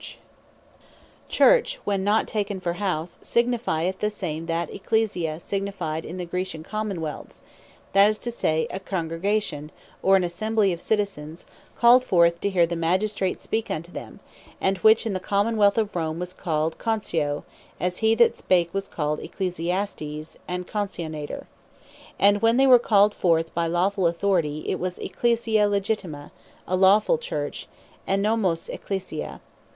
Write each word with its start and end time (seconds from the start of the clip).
Ecclesia 0.01 0.17
Properly 0.17 1.23
What 1.27 1.31
Church 1.31 1.79
(when 1.85 2.03
not 2.03 2.27
taken 2.27 2.59
for 2.59 2.71
a 2.71 2.77
House) 2.77 3.19
signifieth 3.21 3.99
the 3.99 4.09
same 4.09 4.47
that 4.47 4.73
Ecclesia 4.73 5.39
signified 5.39 6.05
in 6.05 6.17
the 6.17 6.25
Grecian 6.25 6.63
Common 6.63 7.01
wealths; 7.01 7.41
that 7.93 8.09
is 8.09 8.17
to 8.17 8.31
say, 8.31 8.65
a 8.71 8.79
Congregation, 8.79 9.71
or 10.01 10.15
an 10.15 10.23
Assembly 10.23 10.73
of 10.73 10.81
Citizens, 10.81 11.45
called 11.77 12.03
forth, 12.03 12.41
to 12.41 12.49
hear 12.49 12.65
the 12.65 12.75
Magistrate 12.75 13.43
speak 13.43 13.69
unto 13.69 13.91
them; 13.91 14.21
and 14.59 14.79
which 14.79 15.05
in 15.05 15.13
the 15.13 15.19
Common 15.19 15.55
wealth 15.55 15.77
of 15.77 15.95
Rome 15.95 16.17
was 16.17 16.33
called 16.33 16.79
Concio, 16.79 17.43
as 17.79 17.99
he 17.99 18.15
that 18.15 18.35
spake 18.35 18.73
was 18.73 18.87
called 18.87 19.19
Ecclesiastes, 19.19 20.35
and 20.47 20.67
Concionator. 20.67 21.45
And 22.17 22.41
when 22.41 22.57
they 22.57 22.65
were 22.65 22.79
called 22.79 23.13
forth 23.13 23.53
by 23.53 23.67
lawfull 23.67 24.07
Authority, 24.09 24.61
(Acts 24.61 24.65
19.39.) 24.65 24.71
it 24.71 24.79
was 24.79 24.97
Ecclesia 24.97 25.67
Legitima, 25.67 26.31
a 26.67 26.75
Lawfull 26.75 27.19
Church, 27.21 27.67
Ennomos 28.07 28.67
Ecclesia. 28.67 29.41